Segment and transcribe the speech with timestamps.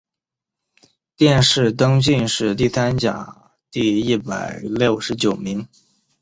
[1.15, 5.67] 殿试登进士第三甲第一百六十九名。